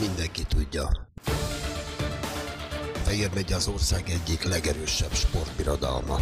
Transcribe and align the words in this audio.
mindenki 0.00 0.42
tudja. 0.42 0.88
Fehér 3.04 3.30
megy 3.34 3.52
az 3.52 3.68
ország 3.68 4.08
egyik 4.08 4.42
legerősebb 4.42 5.12
sportbirodalma. 5.12 6.14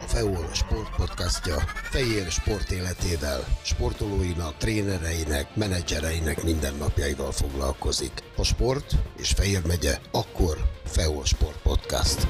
A 0.00 0.06
FEOL 0.06 0.48
sportpodcastja 0.52 1.56
Fehér 1.90 2.30
sport 2.30 2.70
életével, 2.70 3.44
sportolóinak, 3.62 4.56
trénereinek, 4.56 5.56
menedzsereinek 5.56 6.42
mindennapjaival 6.42 7.32
foglalkozik. 7.32 8.12
A 8.36 8.42
sport 8.42 8.96
és 9.16 9.30
Fehér 9.30 9.66
megye, 9.66 9.98
akkor 10.10 10.56
FEOL 10.84 11.24
Sport 11.24 11.58
Podcast. 11.62 12.26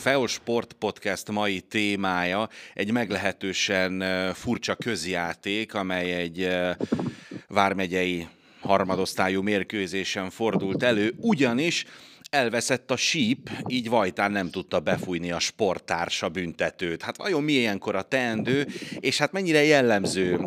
FEO 0.00 0.26
Sport 0.26 0.72
Podcast 0.72 1.30
mai 1.30 1.60
témája 1.60 2.48
egy 2.74 2.90
meglehetősen 2.92 4.04
furcsa 4.34 4.74
közjáték, 4.74 5.74
amely 5.74 6.12
egy 6.12 6.48
vármegyei 7.48 8.28
harmadosztályú 8.60 9.42
mérkőzésen 9.42 10.30
fordult 10.30 10.82
elő, 10.82 11.14
ugyanis 11.16 11.84
elveszett 12.30 12.90
a 12.90 12.96
síp, 12.96 13.50
így 13.66 13.88
Vajtán 13.88 14.32
nem 14.32 14.50
tudta 14.50 14.80
befújni 14.80 15.32
a 15.32 15.38
sporttársa 15.38 16.28
büntetőt. 16.28 17.02
Hát 17.02 17.16
vajon 17.16 17.42
mi 17.42 17.52
ilyenkor 17.52 17.94
a 17.94 18.02
teendő, 18.02 18.66
és 19.00 19.18
hát 19.18 19.32
mennyire 19.32 19.64
jellemző 19.64 20.40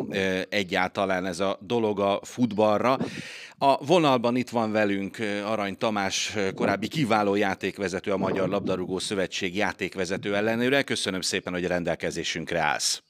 egyáltalán 0.48 1.26
ez 1.26 1.40
a 1.40 1.58
dolog 1.60 2.00
a 2.00 2.20
futballra. 2.22 2.98
A 3.58 3.84
vonalban 3.84 4.36
itt 4.36 4.48
van 4.48 4.72
velünk 4.72 5.18
Arany 5.44 5.78
Tamás, 5.78 6.34
korábbi 6.54 6.88
kiváló 6.88 7.34
játékvezető, 7.34 8.12
a 8.12 8.16
Magyar 8.16 8.48
Labdarúgó 8.48 8.98
Szövetség 8.98 9.56
játékvezető 9.56 10.36
ellenőre. 10.36 10.82
Köszönöm 10.82 11.20
szépen, 11.20 11.52
hogy 11.52 11.64
a 11.64 11.68
rendelkezésünkre 11.68 12.60
állsz. 12.60 13.02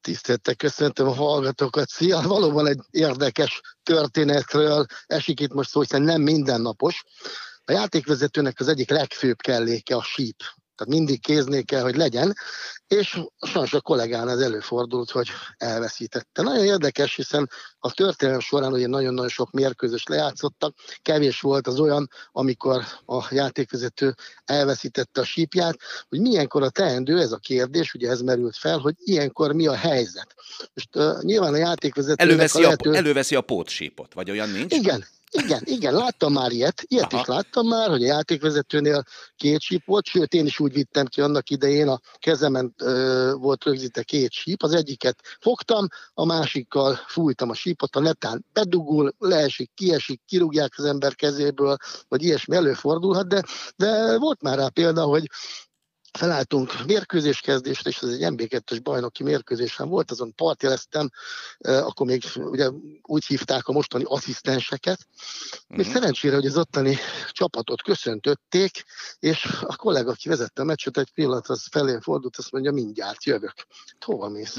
Tiszteltek, 0.00 0.56
köszöntöm 0.56 1.06
a 1.06 1.14
hallgatókat. 1.14 1.88
Szia, 1.88 2.20
valóban 2.20 2.66
egy 2.66 2.80
érdekes 2.90 3.60
történetről 3.82 4.86
esik 5.06 5.40
itt 5.40 5.52
most 5.52 5.70
szó, 5.70 5.80
hiszen 5.80 6.02
nem 6.02 6.22
mindennapos. 6.22 7.04
A 7.70 7.72
játékvezetőnek 7.72 8.60
az 8.60 8.68
egyik 8.68 8.90
legfőbb 8.90 9.40
kelléke 9.40 9.96
a 9.96 10.02
síp 10.02 10.36
tehát 10.80 10.94
mindig 10.94 11.20
kéznél 11.20 11.64
kell, 11.64 11.82
hogy 11.82 11.96
legyen, 11.96 12.34
és 12.86 13.20
sajnos 13.40 13.74
a 13.74 13.80
kollégán 13.80 14.28
ez 14.28 14.38
előfordult, 14.38 15.10
hogy 15.10 15.28
elveszítette. 15.56 16.42
Nagyon 16.42 16.64
érdekes, 16.64 17.16
hiszen 17.16 17.50
a 17.78 17.92
történelem 17.92 18.40
során 18.40 18.72
ugye 18.72 18.86
nagyon-nagyon 18.86 19.28
sok 19.28 19.50
mérkőzés 19.50 20.06
lejátszottak, 20.06 20.74
kevés 21.02 21.40
volt 21.40 21.66
az 21.66 21.80
olyan, 21.80 22.10
amikor 22.32 22.84
a 23.06 23.26
játékvezető 23.30 24.14
elveszítette 24.44 25.20
a 25.20 25.24
sípját, 25.24 25.76
hogy 26.08 26.20
milyenkor 26.20 26.62
a 26.62 26.70
teendő, 26.70 27.20
ez 27.20 27.32
a 27.32 27.38
kérdés, 27.38 27.94
ugye 27.94 28.10
ez 28.10 28.20
merült 28.20 28.56
fel, 28.56 28.78
hogy 28.78 28.94
ilyenkor 28.98 29.52
mi 29.52 29.66
a 29.66 29.76
helyzet. 29.76 30.34
Most 30.74 30.96
uh, 30.96 31.22
nyilván 31.22 31.52
a 31.52 31.56
játékvezető 31.56 32.22
előveszi, 32.22 32.58
a, 32.58 32.62
lehető... 32.62 32.94
előveszi 32.94 33.34
a 33.34 33.40
pótsípot, 33.40 34.14
vagy 34.14 34.30
olyan 34.30 34.50
nincs? 34.50 34.74
Igen, 34.74 35.04
igen, 35.30 35.60
igen, 35.64 35.94
láttam 35.94 36.32
már 36.32 36.50
ilyet, 36.50 36.82
ilyet 36.86 37.12
Aha. 37.12 37.22
is 37.22 37.28
láttam 37.28 37.66
már, 37.66 37.88
hogy 37.88 38.02
a 38.02 38.06
játékvezetőnél 38.06 39.04
két 39.36 39.60
síp 39.60 39.84
volt, 39.84 40.06
sőt 40.06 40.34
én 40.34 40.46
is 40.46 40.60
úgy 40.60 40.72
vittem 40.72 41.06
ki 41.06 41.20
annak 41.20 41.50
idején, 41.50 41.88
a 41.88 42.00
kezemen 42.18 42.74
ö, 42.78 43.32
volt 43.38 43.64
rögzítve 43.64 44.02
két 44.02 44.32
síp, 44.32 44.62
az 44.62 44.72
egyiket 44.72 45.20
fogtam, 45.40 45.86
a 46.14 46.24
másikkal 46.24 46.94
fújtam 47.06 47.50
a 47.50 47.54
sípot, 47.54 47.96
a 47.96 48.00
netán 48.00 48.44
bedugul, 48.52 49.14
leesik, 49.18 49.70
kiesik, 49.74 50.20
kirúgják 50.26 50.72
az 50.76 50.84
ember 50.84 51.14
kezéből, 51.14 51.76
vagy 52.08 52.22
ilyesmi 52.22 52.56
előfordulhat, 52.56 53.28
de, 53.28 53.42
de 53.76 54.18
volt 54.18 54.42
már 54.42 54.58
rá 54.58 54.68
példa, 54.68 55.02
hogy 55.02 55.26
felálltunk 56.12 56.84
mérkőzéskezdésre, 56.86 57.90
és 57.90 57.98
ez 58.02 58.08
egy 58.08 58.32
MB2-es 58.34 58.80
bajnoki 58.82 59.22
mérkőzésen 59.22 59.88
volt, 59.88 60.10
azon 60.10 60.34
partjeleztem, 60.34 61.10
akkor 61.58 62.06
még 62.06 62.24
ugye 62.36 62.70
úgy 63.02 63.24
hívták 63.24 63.68
a 63.68 63.72
mostani 63.72 64.04
asszisztenseket. 64.06 64.98
Uh-huh. 65.68 65.86
szerencsére, 65.86 66.34
hogy 66.34 66.46
az 66.46 66.56
ottani 66.56 66.96
csapatot 67.30 67.82
köszöntötték, 67.82 68.84
és 69.18 69.44
a 69.60 69.76
kollega, 69.76 70.10
aki 70.10 70.28
vezette 70.28 70.62
a 70.62 70.64
meccset, 70.64 70.98
egy 70.98 71.12
pillanat 71.14 71.48
az 71.48 71.66
felé 71.70 71.98
fordult, 72.00 72.36
azt 72.36 72.52
mondja, 72.52 72.72
mindjárt 72.72 73.24
jövök. 73.24 73.54
Hova 74.04 74.28
mész? 74.28 74.56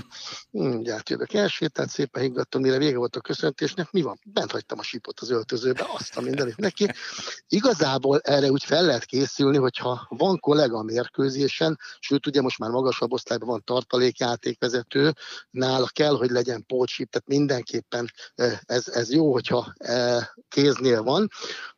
Mindjárt 0.51 1.09
jövök. 1.09 1.33
Elsétált, 1.33 1.89
szépen 1.89 2.21
higgadtam, 2.21 2.61
mire 2.61 2.77
vége 2.77 2.97
volt 2.97 3.15
a 3.15 3.21
köszöntésnek. 3.21 3.91
Mi 3.91 4.01
van? 4.01 4.19
Bent 4.25 4.51
hagytam 4.51 4.79
a 4.79 4.83
sípot 4.83 5.19
az 5.19 5.29
öltözőbe, 5.29 5.87
azt 5.93 6.17
a 6.17 6.21
mindenit 6.21 6.57
neki. 6.57 6.91
Igazából 7.47 8.19
erre 8.19 8.49
úgy 8.49 8.63
fel 8.63 8.85
lehet 8.85 9.05
készülni, 9.05 9.57
hogyha 9.57 10.05
van 10.09 10.39
kollega 10.39 10.77
a 10.77 10.83
mérkőzés, 10.83 11.40
edzésen, 11.41 11.79
sőt 11.99 12.27
ugye 12.27 12.41
most 12.41 12.59
már 12.59 12.69
magasabb 12.69 13.11
osztályban 13.11 13.47
van 13.47 13.63
tartalékjátékvezető, 13.63 15.13
nála 15.49 15.87
kell, 15.87 16.15
hogy 16.15 16.29
legyen 16.29 16.65
pócsip, 16.65 17.09
tehát 17.09 17.27
mindenképpen 17.27 18.11
ez, 18.65 18.87
ez 18.87 19.11
jó, 19.11 19.31
hogyha 19.31 19.73
kéznél 20.49 21.03
van. 21.03 21.29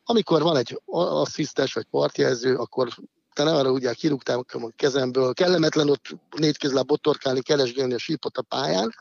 Amikor 0.04 0.42
van 0.42 0.56
egy 0.56 0.80
asszisztens 0.86 1.72
vagy 1.72 1.86
partjelző, 1.90 2.56
akkor 2.56 2.88
te 3.34 3.42
nem 3.42 3.54
arra 3.54 3.70
ugye 3.70 3.92
kirúgtál 3.92 4.44
a 4.48 4.70
kezemből, 4.76 5.32
kellemetlen 5.32 5.90
ott 5.90 6.16
négy 6.36 6.56
kézláb 6.56 6.86
botorkálni, 6.86 7.40
keresgélni 7.40 7.94
a 7.94 7.98
sípot 7.98 8.36
a 8.36 8.42
pályán, 8.42 8.94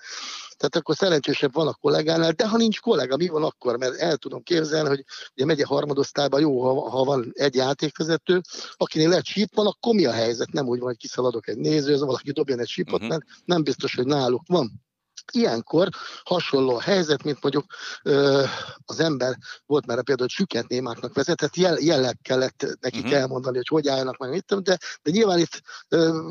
tehát 0.57 0.75
akkor 0.75 0.95
szerencsésebb 0.95 1.53
van 1.53 1.67
a 1.67 1.73
kollégánál, 1.73 2.31
de 2.31 2.47
ha 2.47 2.57
nincs 2.57 2.79
kollega, 2.79 3.17
mi 3.17 3.27
van 3.27 3.43
akkor? 3.43 3.77
Mert 3.77 3.95
el 3.95 4.17
tudom 4.17 4.43
képzelni, 4.43 4.87
hogy 4.87 5.03
ugye 5.35 5.45
megye 5.45 5.65
harmadosztályban 5.65 6.39
jó, 6.41 6.61
ha, 6.61 6.89
ha 6.89 7.03
van 7.03 7.31
egy 7.33 7.55
játékvezető, 7.55 8.41
akinél 8.77 9.09
lehet 9.09 9.25
síp 9.25 9.55
van, 9.55 9.67
akkor 9.67 9.93
mi 9.93 10.05
a 10.05 10.11
helyzet? 10.11 10.51
Nem 10.51 10.67
úgy 10.67 10.79
van, 10.79 10.87
hogy 10.87 10.97
kiszaladok 10.97 11.47
egy 11.47 11.57
néző, 11.57 11.97
valaki 11.97 12.31
dobjon 12.31 12.59
egy 12.59 12.67
sípot, 12.67 12.93
uh-huh. 12.93 13.09
mert 13.09 13.23
nem 13.45 13.63
biztos, 13.63 13.95
hogy 13.95 14.05
náluk 14.05 14.43
van. 14.47 14.82
Ilyenkor 15.31 15.89
hasonló 16.23 16.75
a 16.75 16.81
helyzet, 16.81 17.23
mint 17.23 17.41
mondjuk 17.41 17.65
ö, 18.03 18.43
az 18.85 18.99
ember 18.99 19.37
volt 19.65 19.85
már 19.85 20.03
például, 20.03 20.27
hogy 20.27 20.37
süket 20.37 20.67
némáknak 20.67 21.13
vezetett, 21.13 21.55
jel, 21.55 21.77
jelleg 21.79 22.17
kellett 22.21 22.65
nekik 22.79 23.03
uh-huh. 23.03 23.19
elmondani, 23.19 23.55
hogy 23.55 23.67
hogy 23.67 23.87
álljanak 23.87 24.17
meg, 24.17 24.29
mit 24.29 24.61
de, 24.61 24.77
de 25.01 25.11
nyilván 25.11 25.39
itt 25.39 25.61
ö, 25.89 26.21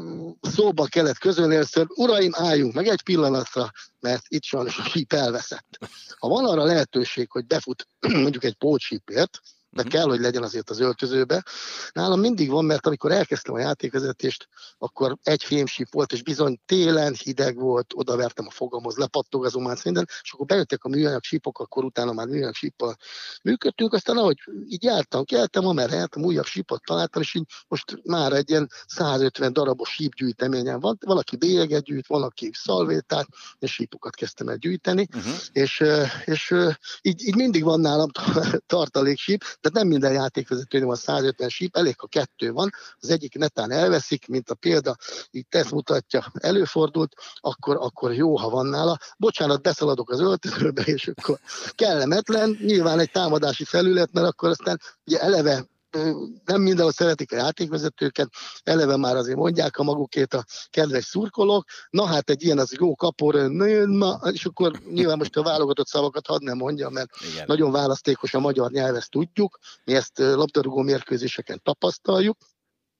szóba 0.40 0.84
kellett 0.84 1.18
közölni 1.18 1.54
először, 1.54 1.86
uraim, 1.88 2.32
álljunk 2.34 2.74
meg 2.74 2.86
egy 2.86 3.02
pillanatra, 3.02 3.70
mert 4.00 4.22
itt 4.28 4.44
sajnos 4.44 4.78
a 4.78 4.84
síp 4.84 5.12
elveszett. 5.12 5.78
Ha 6.18 6.28
van 6.28 6.44
arra 6.44 6.64
lehetőség, 6.64 7.30
hogy 7.30 7.46
befut 7.46 7.86
mondjuk 8.24 8.44
egy 8.44 8.54
pótsípért, 8.54 9.40
de 9.74 9.82
kell, 9.82 10.04
hogy 10.04 10.20
legyen 10.20 10.42
azért 10.42 10.70
az 10.70 10.80
öltözőbe. 10.80 11.44
Nálam 11.92 12.20
mindig 12.20 12.50
van, 12.50 12.64
mert 12.64 12.86
amikor 12.86 13.12
elkezdtem 13.12 13.54
a 13.54 13.58
játékvezetést, 13.58 14.48
akkor 14.78 15.16
egy 15.22 15.44
fémsíp 15.44 15.92
volt, 15.92 16.12
és 16.12 16.22
bizony 16.22 16.60
télen 16.66 17.14
hideg 17.14 17.56
volt, 17.56 17.92
odavertem 17.94 18.46
a 18.46 18.50
fogamhoz, 18.50 18.96
lepattogazom 18.96 19.62
már 19.62 19.76
minden, 19.84 20.06
és 20.22 20.32
akkor 20.32 20.46
bejöttek 20.46 20.84
a 20.84 20.88
műanyag 20.88 21.22
sípok, 21.22 21.58
akkor 21.58 21.84
utána 21.84 22.12
már 22.12 22.26
műanyag 22.26 22.54
síppal 22.54 22.96
működtünk, 23.42 23.92
aztán 23.92 24.16
ahogy 24.16 24.36
így 24.66 24.82
jártam, 24.82 25.24
keltem, 25.24 25.66
amerre 25.66 25.96
jártam, 25.96 26.24
újabb 26.24 26.44
sípot 26.44 26.82
találtam, 26.84 27.22
és 27.22 27.34
így 27.34 27.46
most 27.68 28.00
már 28.04 28.32
egy 28.32 28.50
ilyen 28.50 28.70
150 28.86 29.52
darabos 29.52 29.90
sípgyűjteményen 29.90 30.80
van, 30.80 30.98
valaki 31.06 31.36
bélyeget 31.36 31.84
gyűjt, 31.84 32.06
valaki 32.06 32.50
szalvétát, 32.54 33.26
és 33.58 33.72
sípokat 33.72 34.14
kezdtem 34.14 34.48
el 34.48 34.56
gyűjteni, 34.56 35.08
uh-huh. 35.16 35.32
és, 35.52 35.84
és 36.24 36.54
így, 37.02 37.22
így 37.22 37.36
mindig 37.36 37.64
van 37.64 37.80
nálam 37.80 38.08
tartalék 38.66 39.18
síp, 39.18 39.44
tehát 39.62 39.78
nem 39.78 39.86
minden 39.86 40.12
játékvezetőnél 40.12 40.86
van 40.86 40.96
150 40.96 41.48
síp, 41.48 41.76
elég, 41.76 41.94
ha 41.98 42.06
kettő 42.06 42.52
van, 42.52 42.70
az 43.00 43.10
egyik 43.10 43.34
netán 43.34 43.70
elveszik, 43.70 44.26
mint 44.28 44.50
a 44.50 44.54
példa, 44.54 44.96
itt 45.30 45.54
ezt 45.54 45.70
mutatja, 45.70 46.32
előfordult, 46.34 47.14
akkor, 47.40 47.76
akkor 47.80 48.14
jó, 48.14 48.36
ha 48.36 48.48
van 48.48 48.66
nála. 48.66 48.98
Bocsánat, 49.16 49.62
beszaladok 49.62 50.10
az 50.10 50.20
öltözőbe, 50.20 50.82
és 50.82 51.08
akkor 51.14 51.38
kellemetlen, 51.74 52.58
nyilván 52.60 52.98
egy 52.98 53.10
támadási 53.10 53.64
felület, 53.64 54.12
mert 54.12 54.26
akkor 54.26 54.48
aztán 54.48 54.80
ugye 55.06 55.20
eleve 55.20 55.70
nem 56.44 56.60
mindenhol 56.60 56.92
szeretik 56.92 57.32
a 57.32 57.36
játékvezetőket, 57.36 58.28
eleve 58.62 58.96
már 58.96 59.16
azért 59.16 59.36
mondják 59.36 59.78
a 59.78 59.82
magukét 59.82 60.34
a 60.34 60.44
kedves 60.70 61.04
szurkolók, 61.04 61.64
na 61.90 62.06
hát 62.06 62.30
egy 62.30 62.42
ilyen 62.42 62.58
az 62.58 62.76
jó 62.78 62.94
kapor, 62.94 63.50
és 64.32 64.44
akkor 64.44 64.80
nyilván 64.92 65.18
most 65.18 65.36
a 65.36 65.42
válogatott 65.42 65.86
szavakat 65.86 66.26
hadd 66.26 66.44
nem 66.44 66.56
mondja, 66.56 66.88
mert 66.88 67.10
Igen. 67.32 67.44
nagyon 67.46 67.70
választékos 67.70 68.34
a 68.34 68.40
magyar 68.40 68.70
nyelv, 68.70 68.94
ezt 68.94 69.10
tudjuk, 69.10 69.58
mi 69.84 69.94
ezt 69.94 70.18
labdarúgó 70.18 70.80
mérkőzéseken 70.80 71.60
tapasztaljuk, 71.62 72.36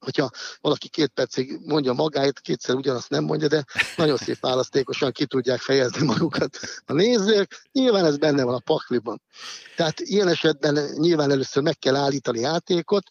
hogyha 0.05 0.31
valaki 0.61 0.89
két 0.89 1.09
percig 1.09 1.59
mondja 1.65 1.93
magáit, 1.93 2.41
kétszer 2.41 2.75
ugyanazt 2.75 3.11
nem 3.11 3.25
mondja, 3.25 3.49
de 3.49 3.65
nagyon 3.97 4.17
szép 4.17 4.41
választékosan 4.41 5.13
ki 5.13 5.27
tudják 5.27 5.61
fejezni 5.61 6.07
magukat 6.07 6.59
a 6.85 6.93
nézők. 6.93 7.69
Nyilván 7.73 8.05
ez 8.05 8.17
benne 8.17 8.45
van 8.45 8.55
a 8.55 8.59
pakliban. 8.59 9.23
Tehát 9.77 10.01
ilyen 10.01 10.29
esetben 10.29 10.79
nyilván 10.95 11.31
először 11.31 11.63
meg 11.63 11.79
kell 11.79 11.97
állítani 11.97 12.41
játékot, 12.41 13.05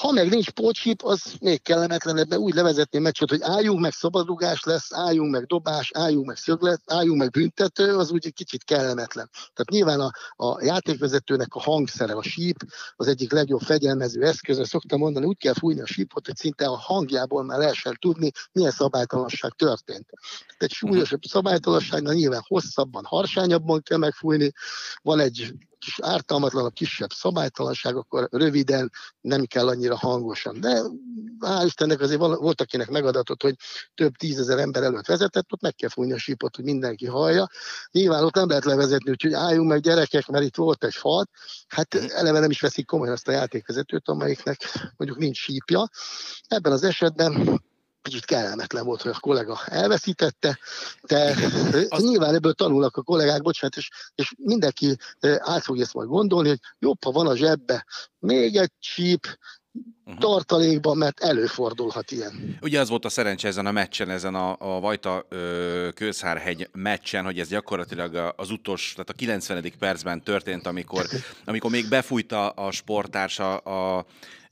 Ha 0.00 0.12
meg 0.12 0.28
nincs 0.28 0.50
pótsíp, 0.50 1.02
az 1.02 1.34
még 1.40 1.62
kellemetlenebb, 1.62 2.28
mert 2.28 2.40
úgy 2.40 2.54
levezetni 2.54 2.98
a 2.98 3.00
meccset, 3.00 3.30
hogy 3.30 3.42
álljunk 3.42 3.80
meg 3.80 3.92
szabadrugás 3.92 4.62
lesz, 4.62 4.92
álljunk 4.92 5.30
meg 5.30 5.44
dobás, 5.44 5.90
álljunk 5.94 6.26
meg 6.26 6.36
szöglet, 6.36 6.80
álljunk 6.86 7.18
meg 7.18 7.30
büntető, 7.30 7.96
az 7.96 8.10
úgy 8.10 8.26
egy 8.26 8.32
kicsit 8.32 8.64
kellemetlen. 8.64 9.30
Tehát 9.32 9.70
nyilván 9.70 10.00
a, 10.00 10.10
a 10.46 10.64
játékvezetőnek 10.64 11.54
a 11.54 11.60
hangszere, 11.60 12.12
a 12.12 12.22
síp, 12.22 12.56
az 12.96 13.06
egyik 13.06 13.32
legjobb 13.32 13.60
fegyelmező 13.60 14.22
eszköze. 14.22 14.64
Szoktam 14.64 14.98
mondani, 14.98 15.26
úgy 15.26 15.38
kell 15.38 15.54
fújni 15.54 15.80
a 15.80 15.86
sípot, 15.86 16.26
hogy 16.26 16.36
szinte 16.36 16.66
a 16.66 16.76
hangjából 16.76 17.44
már 17.44 17.58
lehessen 17.58 17.96
tudni, 18.00 18.30
milyen 18.52 18.70
szabálytalanság 18.70 19.52
történt. 19.52 20.06
Egy 20.58 20.72
súlyosabb 20.72 21.22
szabálytalanságnál 21.22 22.14
nyilván 22.14 22.42
hosszabban, 22.46 23.04
harsányabban 23.04 23.82
kell 23.82 23.98
megfújni, 23.98 24.52
van 25.02 25.18
egy 25.18 25.54
kis 25.80 25.98
ártalmatlanabb, 26.02 26.72
kisebb 26.72 27.10
szabálytalanság, 27.12 27.96
akkor 27.96 28.28
röviden, 28.30 28.92
nem 29.20 29.44
kell 29.44 29.68
annyira 29.68 29.96
hangosan. 29.96 30.60
De 30.60 30.82
hál' 31.40 31.62
Istennek 31.64 32.00
azért 32.00 32.18
volt, 32.20 32.60
akinek 32.60 32.90
megadatott, 32.90 33.42
hogy 33.42 33.54
több 33.94 34.12
tízezer 34.16 34.58
ember 34.58 34.82
előtt 34.82 35.06
vezetett, 35.06 35.52
ott 35.52 35.60
meg 35.60 35.74
kell 35.74 35.88
fújni 35.88 36.12
a 36.12 36.18
sípot, 36.18 36.56
hogy 36.56 36.64
mindenki 36.64 37.06
hallja. 37.06 37.48
Nyilván 37.90 38.24
ott 38.24 38.34
nem 38.34 38.48
lehet 38.48 38.64
levezetni, 38.64 39.10
úgyhogy 39.10 39.32
álljunk 39.32 39.68
meg 39.68 39.80
gyerekek, 39.80 40.26
mert 40.26 40.44
itt 40.44 40.56
volt 40.56 40.84
egy 40.84 40.94
fal. 40.94 41.28
Hát 41.68 41.94
eleve 41.94 42.38
nem 42.38 42.50
is 42.50 42.60
veszik 42.60 42.86
komolyan 42.86 43.14
azt 43.14 43.28
a 43.28 43.32
játékvezetőt, 43.32 44.08
amelyiknek 44.08 44.60
mondjuk 44.96 45.20
nincs 45.20 45.38
sípja. 45.38 45.88
Ebben 46.48 46.72
az 46.72 46.82
esetben 46.82 47.62
kicsit 48.02 48.24
kellemetlen 48.24 48.84
volt, 48.84 49.02
hogy 49.02 49.12
a 49.14 49.20
kollega 49.20 49.60
elveszítette, 49.64 50.58
de 51.02 51.34
az... 51.88 52.02
nyilván 52.02 52.34
ebből 52.34 52.52
tanulnak 52.52 52.96
a 52.96 53.02
kollégák, 53.02 53.42
bocsánat, 53.42 53.76
és, 53.76 53.88
és 54.14 54.32
mindenki 54.36 54.96
át 55.38 55.62
fogja 55.62 55.82
ezt 55.82 55.94
majd 55.94 56.08
gondolni, 56.08 56.48
hogy 56.48 56.60
jobb, 56.78 57.04
ha 57.04 57.10
van 57.10 57.26
a 57.26 57.36
zsebbe 57.36 57.86
még 58.18 58.56
egy 58.56 58.72
csíp, 58.78 59.26
uh-huh. 60.04 60.20
tartalékban, 60.20 60.96
mert 60.96 61.20
előfordulhat 61.20 62.10
ilyen. 62.10 62.58
Ugye 62.60 62.80
az 62.80 62.88
volt 62.88 63.04
a 63.04 63.08
szerencse 63.08 63.48
ezen 63.48 63.66
a 63.66 63.70
meccsen, 63.70 64.10
ezen 64.10 64.34
a, 64.34 64.56
a 64.58 64.80
Vajta 64.80 65.26
ö, 65.28 65.88
Kőszárhegy 65.94 66.68
meccsen, 66.72 67.24
hogy 67.24 67.38
ez 67.38 67.48
gyakorlatilag 67.48 68.34
az 68.36 68.50
utolsó, 68.50 68.92
tehát 68.92 69.10
a 69.10 69.12
90. 69.12 69.72
percben 69.78 70.22
történt, 70.22 70.66
amikor, 70.66 71.06
amikor 71.44 71.70
még 71.70 71.88
befújta 71.88 72.48
a 72.48 72.70
sportársa 72.70 73.56
a 73.56 74.04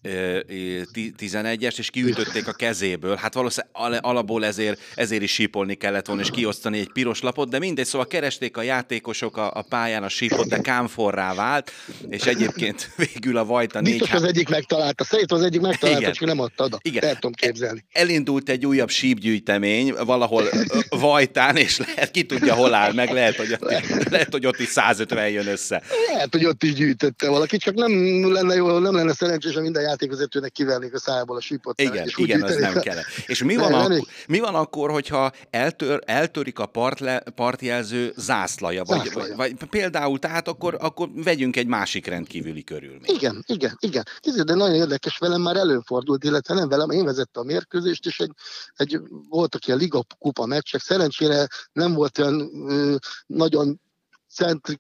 11-es, 0.03 1.79
és 1.79 1.91
kiütötték 1.91 2.49
a 2.49 2.53
kezéből. 2.53 3.17
Hát 3.17 3.35
valószínűleg 3.35 4.05
alapból 4.05 4.45
ezért, 4.45 4.81
ezért 4.95 5.23
is 5.23 5.33
sípolni 5.33 5.75
kellett 5.75 6.07
volna, 6.07 6.23
és 6.23 6.31
kiosztani 6.31 6.79
egy 6.79 6.93
piros 6.93 7.21
lapot, 7.21 7.49
de 7.49 7.59
mindegy, 7.59 7.87
szóval 7.87 8.07
keresték 8.07 8.57
a 8.57 8.63
játékosok 8.63 9.37
a, 9.37 9.51
a 9.55 9.63
pályán 9.69 10.03
a 10.03 10.09
sípot, 10.09 10.49
de 10.49 10.61
kámforrá 10.61 11.35
vált, 11.35 11.73
és 12.09 12.23
egyébként 12.23 12.91
végül 13.13 13.37
a 13.37 13.45
Vajta 13.45 13.81
négy... 13.81 13.99
Biztos 13.99 14.13
az 14.13 14.23
egyik 14.23 14.49
megtalálta, 14.49 15.05
szerintem 15.05 15.37
az 15.39 15.45
egyik 15.45 15.61
megtalálta, 15.61 16.01
Igen. 16.01 16.13
csak 16.13 16.29
nem 16.29 16.41
adta 16.41 16.65
oda. 16.65 16.79
Igen. 16.83 17.05
El 17.05 17.15
tudom 17.15 17.33
képzelni. 17.33 17.85
Elindult 17.93 18.49
egy 18.49 18.67
újabb 18.67 18.91
sípgyűjtemény 18.91 19.95
valahol 20.05 20.45
Vajtán, 20.89 21.57
és 21.57 21.79
lehet, 21.79 22.11
ki 22.11 22.25
tudja, 22.25 22.55
hol 22.55 22.75
áll 22.75 22.93
meg, 22.93 23.13
lehet, 23.13 23.37
hogy 23.37 23.53
ott, 23.53 23.71
lehet, 24.11 24.33
hogy 24.33 24.47
ott 24.47 24.59
is 24.59 24.69
150 24.69 25.29
jön 25.29 25.47
össze. 25.47 25.83
Lehet, 26.13 26.33
hogy 26.33 26.45
ott 26.45 26.63
is 26.63 26.73
gyűjtötte 26.73 27.29
valaki, 27.29 27.57
csak 27.57 27.75
nem 27.75 27.93
lenne 28.33 28.55
jó, 28.55 28.79
nem 28.79 28.95
lenne 28.95 29.15
szerencsés, 29.15 29.55
minden 29.55 29.83
játékvezetőnek 29.89 30.53
kivernék 30.53 30.95
a 30.95 30.99
szájából 30.99 31.37
a 31.37 31.41
sípot. 31.41 31.81
Igen, 31.81 32.07
és 32.07 32.17
igen, 32.17 32.43
az 32.43 32.57
nem 32.57 32.81
kell. 32.81 32.97
És 33.27 33.43
mi 33.43 33.57
van, 33.57 33.71
nem, 33.71 33.81
akkor, 33.81 34.01
mi 34.29 34.39
van 34.39 34.55
akkor, 34.55 34.91
hogyha 34.91 35.33
eltör, 35.51 36.01
eltörik 36.05 36.59
a 36.59 36.67
partle, 36.67 37.23
partjelző 37.35 38.13
zászlaja? 38.17 38.85
Vagy, 38.85 38.99
zászlaja. 38.99 39.37
Vagy, 39.37 39.59
vagy, 39.59 39.69
például, 39.69 40.19
tehát 40.19 40.49
akkor, 40.49 40.77
akkor 40.81 41.09
vegyünk 41.15 41.57
egy 41.57 41.67
másik 41.67 42.07
rendkívüli 42.07 42.65
körülményt. 42.65 43.07
Igen, 43.07 43.45
igen, 43.47 43.77
igen. 43.81 44.05
Tízé, 44.21 44.43
de 44.43 44.55
nagyon 44.55 44.75
érdekes, 44.75 45.19
velem 45.19 45.41
már 45.41 45.57
előfordult, 45.57 46.25
illetve 46.25 46.55
nem 46.55 46.69
velem, 46.69 46.91
én 46.91 47.05
vezettem 47.05 47.43
a 47.43 47.47
mérkőzést, 47.47 48.07
és 48.07 48.21
egy, 48.21 48.33
egy 48.77 49.01
voltak 49.29 49.67
ilyen 49.67 49.79
liga 49.79 50.05
kupa 50.19 50.47
meccsek, 50.47 50.81
szerencsére 50.81 51.47
nem 51.73 51.95
volt 51.95 52.19
olyan 52.19 52.51
ö, 52.69 52.95
nagyon 53.27 53.81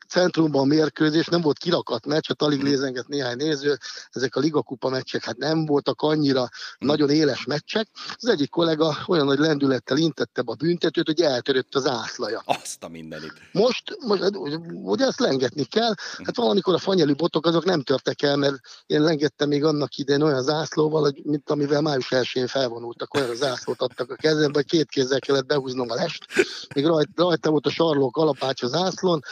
centrumban 0.08 0.66
mérkőzés, 0.66 1.26
nem 1.26 1.40
volt 1.40 1.58
kirakat 1.58 2.06
meccs, 2.06 2.26
hát 2.28 2.42
alig 2.42 2.62
lézengett 2.62 3.06
néhány 3.06 3.36
néző, 3.36 3.78
ezek 4.10 4.36
a 4.36 4.40
ligakupa 4.40 4.88
meccsek 4.88 5.24
hát 5.24 5.36
nem 5.36 5.66
voltak 5.66 6.00
annyira 6.00 6.48
nagyon 6.78 7.10
éles 7.10 7.44
meccsek. 7.44 7.88
Az 8.14 8.28
egyik 8.28 8.50
kollega 8.50 8.96
olyan 9.06 9.26
nagy 9.26 9.38
lendülettel 9.38 9.96
intette 9.96 10.42
a 10.44 10.54
büntetőt, 10.54 11.06
hogy 11.06 11.20
eltörött 11.20 11.74
az 11.74 11.86
ászlaja. 11.86 12.42
Azt 12.44 12.84
a 12.84 12.88
mindenit. 12.88 13.32
Most, 13.52 13.96
most 14.06 14.22
hát, 14.22 14.36
ugye 14.82 15.06
ezt 15.06 15.20
lengetni 15.20 15.64
kell, 15.64 15.94
hát 16.24 16.36
valamikor 16.36 16.74
a 16.74 16.78
fanyeli 16.78 17.12
botok 17.12 17.46
azok 17.46 17.64
nem 17.64 17.82
törtek 17.82 18.22
el, 18.22 18.36
mert 18.36 18.56
én 18.86 19.02
lengettem 19.02 19.48
még 19.48 19.64
annak 19.64 19.96
idején 19.96 20.22
olyan 20.22 20.42
zászlóval, 20.42 21.02
hogy, 21.02 21.20
mint 21.24 21.50
amivel 21.50 21.80
május 21.80 22.08
1-én 22.10 22.46
felvonultak, 22.46 23.14
olyan 23.14 23.34
zászlót 23.34 23.82
adtak 23.82 24.10
a 24.10 24.14
kezembe, 24.14 24.62
két 24.62 24.88
kézzel 24.88 25.20
kellett 25.20 25.46
behúznom 25.46 25.90
a 25.90 25.94
lest, 25.94 26.26
még 26.74 26.86
rajta, 26.86 27.22
rajta 27.22 27.50
volt 27.50 27.66
a 27.66 27.70
sarlók 27.70 28.16
alapács 28.16 28.62
az 28.62 28.70
zászlón, 28.70 29.22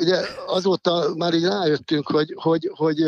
ugye 0.00 0.20
azóta 0.46 1.14
már 1.16 1.34
így 1.34 1.44
rájöttünk, 1.44 2.06
hogy, 2.08 2.34
hogy, 2.38 2.70
hogy 2.74 2.98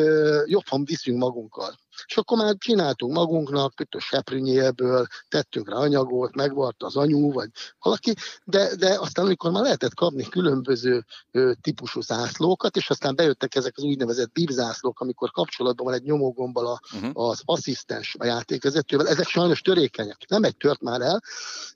jobban 0.44 0.84
viszünk 0.84 1.18
magunkkal. 1.18 1.78
És 2.06 2.16
akkor 2.16 2.38
már 2.38 2.54
csináltunk 2.58 3.12
magunknak, 3.12 3.80
itt 3.80 3.94
a 3.94 4.00
seprűnyélből, 4.00 5.06
tettünk 5.28 5.70
rá 5.70 5.76
anyagot, 5.76 6.34
megvart 6.34 6.82
az 6.82 6.96
anyu, 6.96 7.32
vagy 7.32 7.48
valaki, 7.78 8.14
de, 8.44 8.76
de 8.76 8.98
aztán 8.98 9.24
amikor 9.24 9.50
már 9.50 9.62
lehetett 9.62 9.94
kapni 9.94 10.22
különböző 10.22 11.04
ö, 11.30 11.52
típusú 11.60 12.00
zászlókat, 12.00 12.76
és 12.76 12.90
aztán 12.90 13.14
bejöttek 13.14 13.54
ezek 13.54 13.72
az 13.76 13.82
úgynevezett 13.82 14.32
bibzászlók, 14.32 15.00
amikor 15.00 15.30
kapcsolatban 15.30 15.86
van 15.86 15.94
egy 15.94 16.02
nyomógombbal 16.02 16.66
a, 16.66 16.80
uh-huh. 16.94 17.28
az 17.28 17.42
asszisztens 17.44 18.16
a 18.18 18.24
játékvezetővel, 18.24 19.08
ezek 19.08 19.26
sajnos 19.26 19.60
törékenyek. 19.60 20.18
Nem 20.28 20.44
egy 20.44 20.56
tört 20.56 20.80
már 20.80 21.00
el 21.00 21.22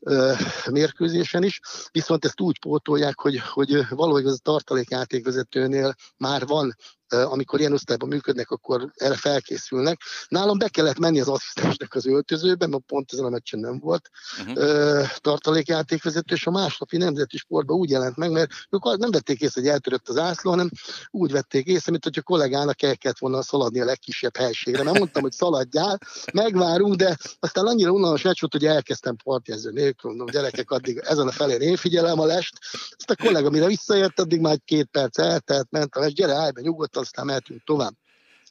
ö, 0.01 0.33
mérkőzésen 0.71 1.43
is, 1.43 1.61
viszont 1.93 2.25
ezt 2.25 2.41
úgy 2.41 2.59
pótolják, 2.61 3.21
hogy, 3.21 3.39
hogy 3.39 3.89
valahogy 3.89 4.27
az 4.27 4.35
a 4.35 4.43
tartalék 4.43 4.91
játékvezetőnél 4.91 5.95
már 6.17 6.47
van 6.47 6.77
amikor 7.09 7.61
ilyen 7.61 7.73
osztályban 7.73 8.09
működnek, 8.09 8.51
akkor 8.51 8.91
erre 8.95 9.17
felkészülnek. 9.17 10.01
Nálam 10.29 10.59
be 10.59 10.69
kellett 10.69 10.99
menni 10.99 11.21
az 11.21 11.29
asszisztensnek 11.29 11.95
az 11.95 12.07
öltözőbe, 12.07 12.67
mert 12.67 12.83
pont 12.87 13.13
ezen 13.13 13.25
a 13.25 13.29
meccsen 13.29 13.61
nem 13.61 13.79
volt 13.79 14.09
uh-huh. 14.39 15.09
tartalékjátékvezető, 15.17 16.35
és 16.35 16.47
a 16.47 16.51
másnapi 16.51 16.97
nemzeti 16.97 17.37
sportban 17.37 17.77
úgy 17.77 17.91
jelent 17.91 18.17
meg, 18.17 18.31
mert 18.31 18.51
ők 18.71 18.97
nem 18.99 19.11
vették 19.11 19.41
észre, 19.41 19.61
hogy 19.61 19.71
eltörött 19.71 20.09
az 20.09 20.17
ászló, 20.17 20.51
hanem 20.51 20.71
úgy 21.11 21.33
vették 21.33 21.67
észre, 21.67 21.91
mint 21.91 22.05
hogy 22.05 22.19
a 22.19 22.23
kollégának 22.23 22.83
el 22.83 22.97
kellett 22.97 23.19
volna 23.19 23.43
szaladni 23.43 23.81
a 23.81 23.85
legkisebb 23.85 24.37
helységre. 24.37 24.83
Mert 24.83 24.99
mondtam, 24.99 25.23
hogy 25.23 25.33
szaladjál, 25.33 25.99
megvárunk, 26.33 26.95
de 26.95 27.17
aztán 27.41 27.67
annyira 27.67 27.91
unalmas 27.91 28.23
meccs 28.23 28.41
volt, 28.41 28.53
hogy 28.53 28.67
elkezdtem 28.67 29.17
partjező 29.17 29.71
nélkül, 29.71 30.11
mondom, 30.11 30.27
gyerekek, 30.27 30.71
addig 30.71 30.99
ezen 31.05 31.27
a 31.27 31.33
felén 31.33 31.61
én 31.61 31.77
figyelem 31.77 32.21
a 32.21 32.25
lest. 32.25 32.59
Azt 32.73 33.11
a 33.11 33.17
kollega, 33.17 33.51
mire 33.51 33.67
visszaért, 33.67 34.21
addig 34.21 34.41
már 34.41 34.59
két 34.65 34.89
perc 34.91 35.19
eltelt, 35.19 35.67
ment 35.71 35.95
a 35.95 36.01
lest, 36.01 36.15
gyere, 36.15 36.35
állj 36.35 36.51
be 36.51 36.61
nyugodtan, 36.61 36.94
aztán 36.97 37.27
mehetünk 37.27 37.65
tovább 37.65 37.95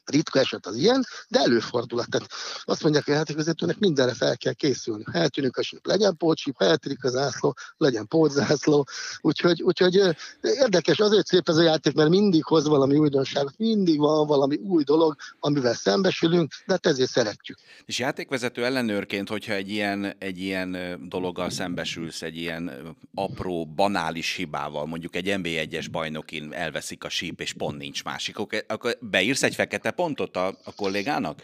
ritka 0.04 0.38
eset 0.40 0.66
az 0.66 0.76
ilyen, 0.76 1.04
de 1.28 1.38
előfordulhat. 1.38 2.08
Tehát 2.08 2.30
azt 2.64 2.82
mondják 2.82 3.08
a 3.08 3.12
játékvezetőnek, 3.12 3.78
mindenre 3.78 4.14
fel 4.14 4.36
kell 4.36 4.52
készülni. 4.52 5.04
Ha 5.12 5.18
eltűnik 5.18 5.56
a 5.56 5.62
síp, 5.62 5.86
legyen 5.86 6.16
pócsíp, 6.16 6.54
ha 6.56 6.64
eltűnik 6.64 7.04
az 7.04 7.16
ászló, 7.16 7.54
legyen 7.76 8.06
pótzászló. 8.06 8.86
Úgyhogy, 9.20 9.62
úgyhogy 9.62 10.00
érdekes, 10.40 10.98
azért 10.98 11.26
szép 11.26 11.48
ez 11.48 11.56
a 11.56 11.62
játék, 11.62 11.94
mert 11.94 12.08
mindig 12.08 12.44
hoz 12.44 12.66
valami 12.66 12.96
újdonságot, 12.96 13.54
mindig 13.56 13.98
van 13.98 14.26
valami 14.26 14.56
új 14.56 14.82
dolog, 14.82 15.16
amivel 15.40 15.74
szembesülünk, 15.74 16.52
de 16.66 16.72
hát 16.72 16.86
ezért 16.86 17.10
szeretjük. 17.10 17.58
És 17.84 17.98
játékvezető 17.98 18.64
ellenőrként, 18.64 19.28
hogyha 19.28 19.52
egy 19.52 19.68
ilyen, 19.68 20.14
egy 20.18 20.38
ilyen 20.38 21.00
dologgal 21.08 21.50
szembesülsz, 21.50 22.22
egy 22.22 22.36
ilyen 22.36 22.96
apró, 23.14 23.66
banális 23.66 24.34
hibával, 24.34 24.86
mondjuk 24.86 25.16
egy 25.16 25.34
NB1-es 25.36 25.86
bajnokin 25.90 26.52
elveszik 26.52 27.04
a 27.04 27.08
síp, 27.08 27.40
és 27.40 27.52
pont 27.52 27.78
nincs 27.78 28.04
másik, 28.04 28.38
akkor 28.38 28.98
beírsz 29.00 29.42
egy 29.42 29.54
fekete 29.54 29.90
pontot 29.94 30.36
a, 30.36 30.46
a 30.46 30.74
kollégának? 30.76 31.42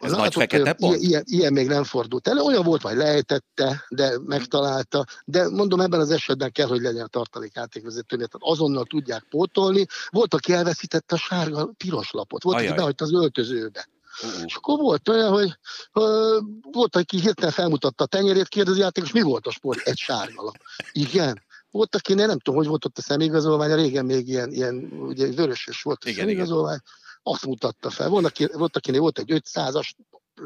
Ez 0.00 0.10
Látott, 0.10 0.24
nagy 0.24 0.34
fekete 0.34 0.72
pont? 0.72 1.00
Ilyen, 1.00 1.22
ilyen 1.26 1.52
még 1.52 1.66
nem 1.66 1.84
fordult 1.84 2.28
elő. 2.28 2.40
Olyan 2.40 2.64
volt, 2.64 2.82
hogy 2.82 2.96
lejtette, 2.96 3.84
de 3.88 4.18
megtalálta. 4.26 5.04
De 5.24 5.48
mondom, 5.48 5.80
ebben 5.80 6.00
az 6.00 6.10
esetben 6.10 6.52
kell, 6.52 6.66
hogy 6.66 6.80
legyen 6.80 7.04
a 7.04 7.06
tartalék 7.06 7.52
játékvezetőnél. 7.54 8.26
Tehát 8.26 8.56
azonnal 8.56 8.84
tudják 8.84 9.24
pótolni. 9.30 9.86
Volt, 10.10 10.34
aki 10.34 10.52
elveszítette 10.52 11.14
a 11.14 11.18
sárga 11.18 11.70
piros 11.76 12.10
lapot. 12.10 12.42
Volt, 12.42 12.56
Ajaj. 12.56 12.68
aki 12.68 12.76
behagyta 12.76 13.04
az 13.04 13.12
öltözőbe. 13.12 13.88
Uh-uh. 14.22 14.44
És 14.44 14.54
akkor 14.54 14.78
volt 14.78 15.08
olyan, 15.08 15.30
hogy 15.30 15.58
uh, 15.92 16.42
volt, 16.72 16.96
aki 16.96 17.20
hirtelen 17.20 17.52
felmutatta 17.52 18.04
a 18.04 18.06
tenyerét, 18.06 18.48
kérdezi 18.48 18.80
játékos, 18.80 19.12
mi 19.12 19.22
volt 19.22 19.46
a 19.46 19.50
sport? 19.50 19.80
Egy 19.80 19.98
sárga 19.98 20.42
lap. 20.42 20.56
Igen. 20.92 21.42
Volt, 21.70 21.94
akinél 21.94 22.26
nem 22.26 22.38
tudom, 22.38 22.58
hogy 22.58 22.68
volt 22.68 22.84
ott 22.84 22.98
a 22.98 23.02
személyigazolvány, 23.02 23.74
régen 23.74 24.04
még 24.04 24.28
ilyen, 24.28 24.52
ilyen 24.52 24.74
ugye 24.92 25.26
vörösös 25.26 25.82
volt 25.82 26.04
a 26.04 26.10
személyigazolvány. 26.10 26.78
Igen 26.80 27.06
azt 27.30 27.46
mutatta 27.46 27.90
fel. 27.90 28.08
Volt, 28.08 28.24
aki, 28.24 28.46
volt 28.52 28.76
akinél 28.76 29.00
volt 29.00 29.18
egy 29.18 29.32
500-as 29.32 29.90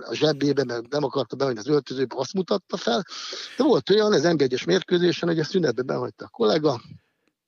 a 0.01 0.15
zsebébe, 0.15 0.65
mert 0.65 0.89
nem 0.89 1.05
akarta 1.05 1.37
bevenni 1.37 1.59
az 1.59 1.69
öltözőbe, 1.69 2.15
azt 2.17 2.33
mutatta 2.33 2.77
fel. 2.77 3.05
De 3.57 3.65
volt 3.65 3.91
olyan, 3.91 4.13
ez 4.13 4.23
nb 4.23 4.41
1 4.41 4.63
mérkőzésen, 4.67 5.29
hogy 5.29 5.39
a 5.39 5.45
szünetbe 5.45 5.83
behagyta 5.83 6.25
a 6.25 6.29
kollega, 6.29 6.81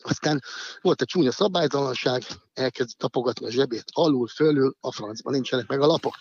Aztán 0.06 0.40
volt 0.80 1.00
egy 1.00 1.06
csúnya 1.06 1.32
szabálytalanság, 1.32 2.22
elkezd 2.54 2.96
tapogatni 2.96 3.46
a 3.46 3.50
zsebét 3.50 3.84
alul, 3.92 4.26
fölül, 4.26 4.76
a 4.80 4.92
francban 4.92 5.32
nincsenek 5.32 5.66
meg 5.66 5.80
a 5.80 5.86
lapok. 5.86 6.14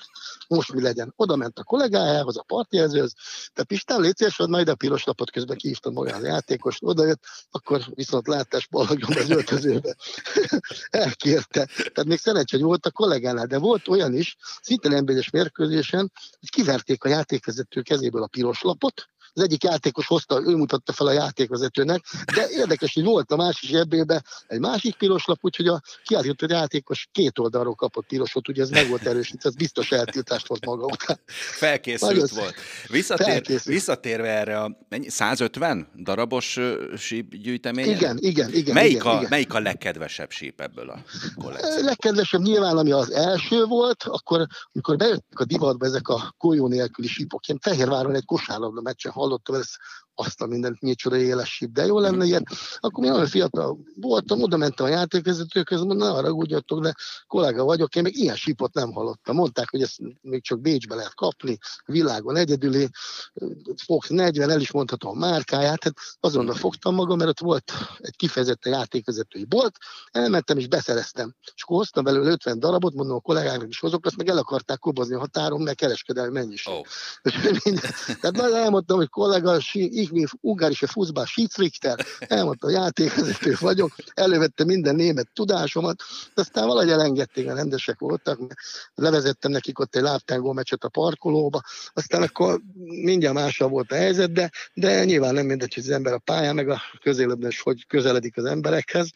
Most 0.48 0.74
mi 0.74 0.82
legyen? 0.82 1.14
Oda 1.16 1.36
ment 1.36 1.60
a 1.60 1.64
kollégájához, 1.64 2.38
a 2.38 2.44
partjelzőhöz, 2.44 3.14
de 3.54 3.64
Pistán, 3.64 4.02
légy 4.02 4.18
szíves, 4.18 4.38
majd 4.38 4.68
a 4.68 4.76
piros 4.76 5.04
lapot 5.04 5.32
közben 5.32 5.58
kihívtam 5.58 5.98
olyan 5.98 6.24
játékos, 6.24 6.78
oda 6.82 7.06
jött, 7.06 7.24
akkor 7.52 7.82
viszont 7.94 8.28
látás 8.28 8.68
ballagjon 8.68 9.18
az 9.18 9.30
öltözőbe. 9.30 9.96
Elkérte. 10.90 11.66
Tehát 11.66 12.06
még 12.06 12.20
szerencsé, 12.20 12.56
hogy 12.56 12.66
volt 12.66 12.86
a 12.86 12.92
kollégánál, 12.92 13.46
de 13.46 13.58
volt 13.58 13.88
olyan 13.88 14.16
is, 14.16 14.36
szinte 14.62 14.90
nem 14.90 15.06
mérkőzésen, 15.32 16.12
hogy 16.40 16.50
kiverték 16.50 17.04
a 17.04 17.10
játékvezető 17.10 17.82
kezéből 17.82 18.24
a 18.24 18.28
piros 18.28 18.62
lapot, 18.62 19.10
az 19.34 19.44
egyik 19.44 19.64
játékos 19.64 20.08
hozta, 20.08 20.42
ő 20.46 20.56
mutatta 20.56 20.94
fel 20.94 21.08
a 21.08 21.12
játékvezetőnek, 21.12 22.04
de 22.36 22.48
érdekes, 22.50 22.94
hogy 22.94 23.04
volt 23.04 23.32
a 23.32 23.36
másik 23.36 23.70
zsebébe 23.70 24.24
egy 24.48 24.60
másik 24.60 24.96
piros 24.96 25.26
lap, 25.26 25.38
úgyhogy 25.42 25.68
a 25.68 25.82
kiállított 26.04 26.50
játékos 26.50 27.08
két 27.12 27.40
oldalról 27.40 27.76
kapott 27.76 28.06
pirosot, 28.06 28.48
ugye 28.48 28.62
ez 28.62 28.70
meg 28.70 28.90
volt 28.90 29.06
erősítve, 29.06 29.50
ez 29.50 29.56
biztos 29.56 29.92
eltiltást 29.92 30.48
volt 30.48 30.66
maga 30.66 30.86
után. 30.86 31.20
Felkészült 31.52 32.12
Nagyon 32.12 32.28
volt. 32.34 32.56
Visszatér, 32.88 33.26
felkészült. 33.26 33.76
Visszatérve 33.76 34.28
erre 34.28 34.60
a 34.60 34.78
mennyi, 34.90 35.10
150 35.10 35.88
darabos 36.04 36.60
síp 36.98 37.36
gyűjtemény? 37.36 37.90
Igen, 37.90 38.18
igen, 38.20 38.54
igen. 38.54 38.74
Melyik, 38.74 38.92
igen, 38.92 39.08
a, 39.08 39.18
igen. 39.18 39.30
melyik 39.30 39.54
a 39.54 39.60
legkedvesebb 39.60 40.32
síp 40.32 40.62
ebből 40.62 40.90
a 40.90 41.04
kollekcióból? 41.36 41.84
Legkedvesebb 41.84 42.42
nyilván, 42.42 42.78
ami 42.78 42.92
az 42.92 43.12
első 43.12 43.66
volt, 43.66 44.04
akkor, 44.04 44.48
amikor 44.72 44.98
bejöttek 44.98 45.40
a 45.40 45.46
divatba 45.46 45.86
ezek 45.86 46.08
a 46.08 46.36
golyó 46.38 46.68
nélküli 46.68 47.08
sípok, 47.08 47.48
én 47.48 47.60
Fehérváron 47.62 48.16
egy 48.16 48.26
kosárlabda 48.26 48.82
meccsen 48.82 49.12
hallottam 49.24 49.56
ezt 49.56 49.78
azt 50.16 50.42
a 50.42 50.46
mindent, 50.46 50.82
micsoda 50.82 51.18
éles 51.18 51.54
síp, 51.54 51.72
de 51.72 51.86
jó 51.86 52.00
lenne 52.00 52.26
ilyen. 52.26 52.48
Akkor 52.80 53.06
én 53.06 53.12
olyan 53.12 53.28
fiatal 53.28 53.78
voltam, 53.96 54.42
oda 54.42 54.58
mentem 54.58 54.86
a 54.86 54.90
játékvezetőkhöz, 54.90 55.80
mondom, 55.80 55.98
ne 55.98 56.14
haragudjatok, 56.14 56.82
de 56.82 56.94
kollega 57.28 57.64
vagyok, 57.64 57.96
én 57.96 58.04
még 58.04 58.18
ilyen 58.18 58.36
sípot 58.36 58.74
nem 58.74 58.92
hallottam. 58.92 59.36
Mondták, 59.36 59.70
hogy 59.70 59.82
ezt 59.82 59.98
még 60.22 60.44
csak 60.44 60.62
Bécsbe 60.62 60.96
lehet 60.96 61.16
kapni, 61.16 61.58
világon 61.86 62.36
egyedüli, 62.36 62.90
Fox 63.86 64.10
40, 64.10 64.50
el 64.50 64.62
is 64.62 64.72
mondhatom 64.72 65.12
a 65.12 65.20
márkáját, 65.20 65.84
hát 65.84 65.94
azonnal 66.20 66.56
fogtam 66.56 66.96
magam, 66.96 67.18
mert 67.18 67.30
ott 67.30 67.40
volt 67.40 67.72
egy 67.98 68.16
kifejezetten 68.16 68.74
játékvezetői 68.74 69.46
bolt, 69.46 69.78
elmentem 70.12 70.58
és 70.58 70.68
beszereztem. 70.68 71.36
És 71.56 71.64
akkor 71.64 71.78
hoztam 71.78 72.04
belőle 72.04 72.32
50 72.32 72.60
darabot, 72.60 72.94
mondom 72.94 73.16
a 73.16 73.20
kollégáknak 73.20 73.68
is 73.68 73.80
hozok, 73.80 74.06
azt 74.06 74.18
meg 74.18 74.28
el 74.28 74.38
akarták 74.38 74.80
kobozni 74.80 75.16
a 75.16 75.20
határon, 75.20 75.62
mert 75.62 75.78
kereskedelmi 75.78 76.32
mennyiség. 76.32 76.74
Oh. 76.74 76.86
Tehát 78.22 78.38
majd 78.38 78.54
elmondtam, 78.54 78.98
hogy 78.98 79.10
kollega, 79.10 79.60
ich 80.04 80.12
bin 80.12 80.28
ungarische 80.42 80.88
Fußball 80.88 81.26
Schiedsrichter, 81.26 82.06
elmondta, 82.20 82.68
a 82.68 82.70
játékvezető 82.70 83.56
vagyok, 83.60 83.96
elővette 84.14 84.64
minden 84.64 84.96
német 84.96 85.28
tudásomat, 85.34 86.02
aztán 86.34 86.68
valahogy 86.68 86.90
elengedték, 86.90 87.46
mert 87.46 87.58
rendesek 87.58 88.00
voltak, 88.00 88.40
levezettem 88.96 89.52
nekik 89.52 89.80
ott 89.80 89.96
egy 89.96 90.02
láptángó 90.02 90.52
meccset 90.54 90.84
a 90.84 90.90
parkolóba, 90.90 91.62
aztán 91.94 92.22
akkor 92.22 92.62
mindjárt 93.04 93.36
másabb 93.36 93.72
volt 93.72 93.92
a 93.92 93.96
helyzet, 93.96 94.32
de, 94.32 94.52
de 94.74 95.04
nyilván 95.04 95.34
nem 95.34 95.46
mindegy, 95.46 95.74
hogy 95.74 95.84
az 95.84 95.90
ember 95.90 96.14
a 96.14 96.18
pályán, 96.18 96.56
meg 96.56 96.70
a 96.70 96.82
közéletben 97.02 97.50
is, 97.50 97.62
hogy 97.62 97.88
közeledik 97.88 98.38
az 98.38 98.46
emberekhez, 98.46 99.10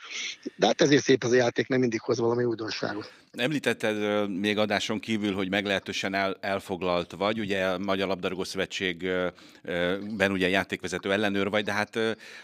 de 0.56 0.65
hát 0.65 0.82
ezért 0.82 1.03
szép 1.03 1.24
az 1.24 1.32
a 1.32 1.36
játék, 1.36 1.67
nem 1.67 1.79
mindig 1.79 2.01
hoz 2.01 2.17
valami 2.17 2.44
újdonságot. 2.44 3.12
Említetted 3.38 4.29
még 4.29 4.58
adáson 4.58 5.00
kívül, 5.00 5.34
hogy 5.34 5.50
meglehetősen 5.50 6.13
el, 6.13 6.38
elfoglalt 6.41 7.12
vagy, 7.12 7.39
ugye 7.39 7.65
a 7.65 7.77
Magyar 7.77 8.08
Labdarúgó 8.08 8.44
Szövetségben 8.44 10.32
ugye 10.32 10.50
játékvezető 10.50 11.12
ellenőr 11.12 11.50
vagy, 11.50 11.63
de 11.63 11.72
hát 11.72 12.00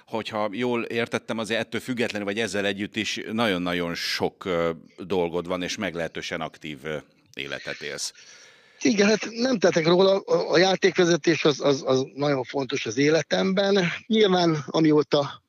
hogyha 0.08 0.50
jól 0.52 0.84
értettem, 0.84 1.38
azért 1.38 1.60
ettől 1.60 1.82
függetlenül 1.82 2.28
vagy 2.28 2.40
ezzel 2.40 2.66
együtt 2.66 2.96
is 2.96 3.20
nagyon-nagyon 3.32 3.96
sok 3.96 4.50
dolgod 4.98 5.48
van, 5.48 5.62
és 5.62 5.78
meglehetősen 5.78 6.42
aktív 6.42 6.78
életet 7.34 7.82
élsz. 7.82 8.14
Igen, 8.84 9.08
hát 9.08 9.28
nem 9.32 9.60
tettek 9.60 9.88
róla, 9.88 10.20
a 10.50 10.58
játékvezetés 10.58 11.46
az, 11.46 11.62
az, 11.62 11.84
az 11.86 12.06
nagyon 12.14 12.44
fontos 12.44 12.86
az 12.86 12.98
életemben. 12.98 13.80
Nyilván 14.08 14.64
amióta 14.68 15.44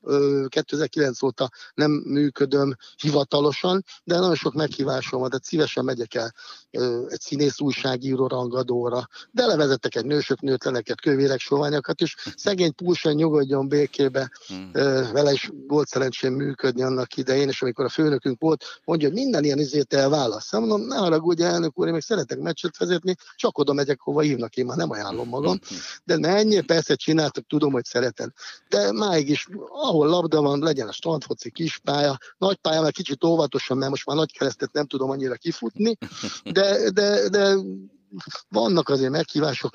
2009 0.47 1.21
óta 1.21 1.49
nem 1.73 1.91
működöm 1.91 2.75
hivatalosan, 3.01 3.83
de 4.03 4.15
nagyon 4.15 4.35
sok 4.35 4.53
meghívásom 4.53 5.19
van, 5.19 5.29
tehát 5.29 5.43
szívesen 5.43 5.83
megyek 5.83 6.13
el 6.13 6.33
egy 7.07 7.19
színész 7.19 7.59
újságíró 7.59 8.27
rangadóra, 8.27 9.07
de 9.31 9.45
levezettek 9.45 9.95
egy 9.95 10.05
nősök, 10.05 10.41
nőtleneket, 10.41 11.01
kövérek, 11.01 11.39
soványokat, 11.39 12.01
és 12.01 12.15
szegény 12.35 12.75
pulsen 12.75 13.13
nyugodjon 13.13 13.67
békébe, 13.67 14.31
hmm. 14.47 14.71
vele 15.13 15.31
is 15.31 15.51
volt 15.67 15.87
szerencsém 15.87 16.33
működni 16.33 16.81
annak 16.81 17.17
idején, 17.17 17.47
és 17.47 17.61
amikor 17.61 17.85
a 17.85 17.89
főnökünk 17.89 18.39
volt, 18.39 18.63
mondja, 18.83 19.07
hogy 19.07 19.17
minden 19.17 19.43
ilyen 19.43 19.59
izét 19.59 19.93
elválasz. 19.93 20.51
Mondom, 20.51 20.81
ne 20.81 20.95
haragudj, 20.95 21.43
elnök 21.43 21.79
úr, 21.79 21.87
én 21.87 21.93
még 21.93 22.01
szeretek 22.01 22.39
meccset 22.39 22.77
vezetni, 22.77 23.15
csak 23.35 23.57
oda 23.57 23.73
megyek, 23.73 23.99
hova 23.99 24.21
hívnak, 24.21 24.55
én 24.55 24.65
már 24.65 24.77
nem 24.77 24.91
ajánlom 24.91 25.27
magam. 25.27 25.59
Hmm. 25.67 25.77
De 26.03 26.17
menjél, 26.17 26.63
persze 26.63 26.95
csináltak, 26.95 27.47
tudom, 27.47 27.71
hogy 27.71 27.85
szeretem. 27.85 28.33
De 28.69 28.91
máig 28.91 29.29
is, 29.29 29.47
ahol 29.69 30.07
labda 30.07 30.41
van, 30.41 30.59
legyen 30.59 30.87
a 30.87 30.91
strandfoci 30.91 31.51
kispálya, 31.51 32.17
nagy 32.37 32.55
pálya, 32.55 32.81
mert 32.81 32.95
kicsit 32.95 33.23
óvatosan, 33.23 33.77
mert 33.77 33.89
most 33.89 34.05
már 34.05 34.15
nagy 34.15 34.37
keresztet 34.37 34.73
nem 34.73 34.85
tudom 34.85 35.09
annyira 35.09 35.35
kifutni, 35.35 35.97
de, 36.43 36.89
de, 36.89 37.29
de 37.29 37.55
vannak 38.49 38.89
azért 38.89 39.11
meghívások, 39.11 39.73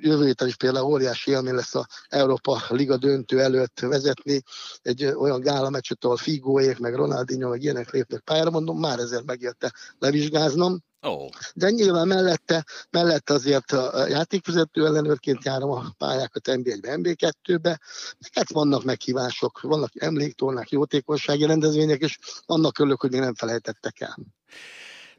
jövő 0.00 0.24
héten 0.24 0.48
is 0.48 0.56
például 0.56 0.86
óriási 0.86 1.30
élmény 1.30 1.54
lesz 1.54 1.74
a 1.74 1.86
Európa 2.08 2.62
Liga 2.68 2.96
döntő 2.96 3.40
előtt 3.40 3.80
vezetni 3.80 4.42
egy 4.82 5.04
olyan 5.04 5.40
gála 5.40 5.70
meccset, 5.70 6.04
ahol 6.04 6.16
Figóék, 6.16 6.78
meg 6.78 6.94
Ronaldinho, 6.94 7.48
meg 7.48 7.62
ilyenek 7.62 7.90
lépnek 7.90 8.20
pályára, 8.20 8.50
mondom, 8.50 8.78
már 8.78 8.98
ezért 8.98 9.24
megérte 9.24 9.72
levizsgáznom. 9.98 10.82
Oh. 11.02 11.28
De 11.54 11.70
nyilván 11.70 12.06
mellette, 12.06 12.64
mellette 12.90 13.34
azért 13.34 13.72
a 13.72 14.06
játékvezető 14.06 14.86
ellenőrként 14.86 15.44
járom 15.44 15.70
a 15.70 15.94
pályákat 15.98 16.48
NB1-be, 16.52 16.94
NB2-be. 16.96 17.80
Hát 18.32 18.52
vannak 18.52 18.84
meghívások, 18.84 19.60
vannak 19.60 19.90
emléktornák, 19.94 20.70
jótékonysági 20.70 21.46
rendezvények, 21.46 22.00
és 22.00 22.18
annak 22.46 22.78
örülök, 22.78 23.00
hogy 23.00 23.10
még 23.10 23.20
nem 23.20 23.34
felejtettek 23.34 24.00
el. 24.00 24.16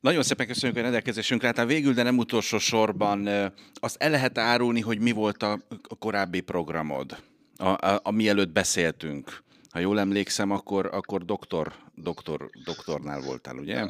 Nagyon 0.02 0.24
szépen 0.24 0.48
köszönjük 0.48 0.78
a 0.78 0.82
rendelkezésünkre. 0.82 1.54
Hát 1.56 1.68
végül, 1.68 1.94
de 1.94 2.04
nem 2.04 2.18
utolsó 2.18 2.58
sorban 2.58 3.30
azt 3.74 3.96
el 4.02 4.10
lehet 4.10 4.38
árulni, 4.38 4.82
hogy 4.82 5.00
mi 5.00 5.12
volt 5.12 5.44
a 5.44 5.60
korábbi 6.00 6.40
programod, 6.40 7.24
a, 7.58 7.68
a, 7.68 8.00
a 8.04 8.12
mielőtt 8.12 8.50
beszéltünk. 8.50 9.44
Ha 9.70 9.80
jól 9.80 10.00
emlékszem, 10.00 10.52
akkor, 10.52 10.90
akkor 10.94 11.26
doktor 11.26 11.74
doktor, 11.96 12.50
doktornál 12.64 13.22
voltál, 13.22 13.56
ugye? 13.56 13.86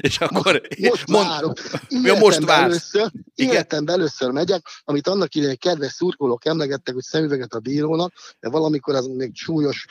és 0.00 0.18
akkor... 0.18 0.60
Most 0.78 1.06
mond, 1.08 1.26
várok. 1.26 1.58
Ja, 1.88 2.14
most 2.14 2.44
vársz. 2.44 2.62
Először, 2.62 3.10
életemben 3.34 3.94
először 3.94 4.30
megyek, 4.30 4.66
amit 4.84 5.08
annak 5.08 5.34
idején 5.34 5.58
kedves 5.58 5.92
szurkolók 5.92 6.44
emlegettek, 6.44 6.94
hogy 6.94 7.02
szemüveget 7.02 7.54
a 7.54 7.58
bírónak, 7.58 8.12
de 8.40 8.48
valamikor 8.48 8.94
az 8.94 9.06
még 9.06 9.36
súlyos 9.36 9.86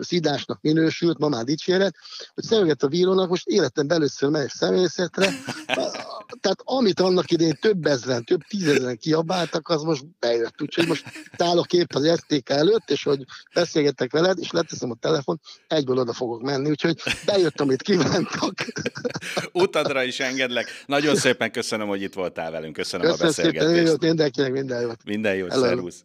szidásnak 0.00 0.58
minősült, 0.60 1.18
ma 1.18 1.28
már 1.28 1.44
dicséret, 1.44 1.96
hogy 2.34 2.44
szemüveget 2.44 2.82
a 2.82 2.88
bírónak, 2.88 3.28
most 3.28 3.46
életemben 3.46 3.96
először 3.96 4.30
megyek 4.30 4.50
szemészetre, 4.50 5.26
tehát 6.40 6.60
amit 6.64 7.00
annak 7.00 7.30
idején 7.30 7.58
több 7.60 7.86
ezeren, 7.86 8.24
több 8.24 8.40
tízezeren 8.48 8.96
kiabáltak, 8.96 9.68
az 9.68 9.82
most 9.82 10.04
bejött. 10.18 10.62
Úgyhogy 10.62 10.86
most 10.86 11.04
állok 11.38 11.72
épp 11.72 11.94
az 11.94 12.18
STK 12.18 12.50
előtt, 12.50 12.90
és 12.90 13.02
hogy 13.02 13.24
beszélgetek 13.54 14.12
veled, 14.12 14.38
és 14.38 14.50
leteszem 14.50 14.90
a 14.90 14.96
telefon, 15.00 15.40
egyből 15.68 15.98
oda 15.98 16.12
fogok 16.14 16.42
menni, 16.42 16.70
úgyhogy 16.70 16.96
bejött, 17.26 17.60
amit 17.60 17.82
kívántak. 17.82 18.54
Utadra 19.52 20.02
is 20.02 20.20
engedlek. 20.20 20.66
Nagyon 20.86 21.16
szépen 21.16 21.50
köszönöm, 21.50 21.88
hogy 21.88 22.02
itt 22.02 22.14
voltál 22.14 22.50
velünk. 22.50 22.72
Köszönöm, 22.74 23.06
köszönöm 23.06 23.26
a 23.26 23.28
beszélgetést. 23.28 23.70
Szépen, 23.70 23.86
jót 23.86 24.00
mindenkinek, 24.02 24.52
minden 24.52 24.80
jót. 24.80 25.04
Minden 25.04 25.34
jót, 25.34 25.52
szervusz. 25.52 26.04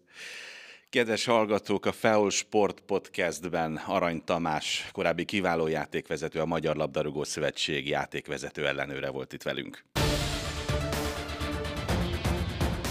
Kedves 0.90 1.26
hallgatók, 1.26 1.86
a 1.86 1.92
FEOL 1.92 2.30
Sport 2.30 2.80
Podcastben 2.80 3.82
Arany 3.86 4.24
Tamás, 4.26 4.90
korábbi 4.92 5.26
kiváló 5.26 5.68
játékvezető, 5.68 6.40
a 6.40 6.46
Magyar 6.46 6.76
Labdarúgó 6.76 7.24
Szövetség 7.24 7.88
játékvezető 7.88 8.68
ellenőre 8.68 9.10
volt 9.10 9.34
itt 9.34 9.44
velünk. 9.44 9.84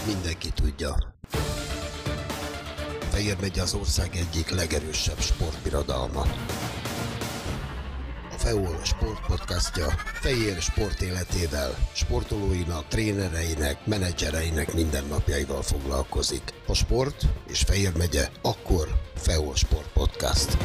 Mindenki 0.05 0.49
tudja. 0.61 0.95
Fehér 3.11 3.35
megy 3.41 3.59
az 3.59 3.73
ország 3.73 4.09
egyik 4.15 4.49
legerősebb 4.49 5.19
sportbirodalma. 5.19 6.25
FEOL 8.39 8.79
Sport 8.83 9.25
Podcastja 9.27 9.85
Fehér 10.21 10.61
sport 10.61 11.01
életével, 11.01 11.75
sportolóinak, 11.93 12.87
trénereinek, 12.87 13.85
menedzsereinek 13.85 14.73
mindennapjaival 14.73 15.61
foglalkozik. 15.61 16.53
A 16.67 16.73
sport 16.73 17.25
és 17.47 17.59
Fehér 17.59 17.97
megye, 17.97 18.29
akkor 18.41 18.87
FEOL 19.15 19.55
Sport 19.55 19.87
Podcast. 19.93 20.57